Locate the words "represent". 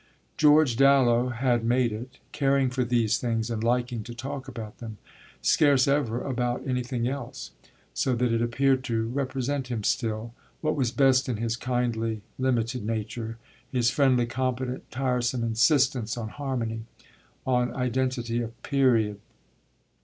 9.09-9.67